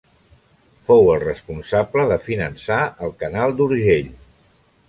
[0.87, 4.13] Fou el responsable de finançar el Canal d'Urgell.